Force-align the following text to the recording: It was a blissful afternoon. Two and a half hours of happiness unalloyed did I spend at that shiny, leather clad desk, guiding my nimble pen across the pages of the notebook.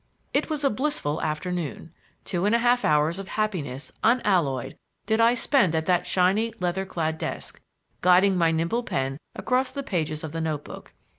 It 0.33 0.49
was 0.49 0.63
a 0.63 0.71
blissful 0.71 1.21
afternoon. 1.21 1.93
Two 2.25 2.45
and 2.45 2.55
a 2.55 2.57
half 2.57 2.83
hours 2.83 3.19
of 3.19 3.27
happiness 3.27 3.91
unalloyed 4.03 4.75
did 5.05 5.21
I 5.21 5.35
spend 5.35 5.75
at 5.75 5.85
that 5.85 6.07
shiny, 6.07 6.55
leather 6.59 6.87
clad 6.87 7.19
desk, 7.19 7.61
guiding 8.01 8.35
my 8.35 8.49
nimble 8.51 8.81
pen 8.81 9.19
across 9.35 9.69
the 9.71 9.83
pages 9.83 10.23
of 10.23 10.31
the 10.31 10.41
notebook. 10.41 10.93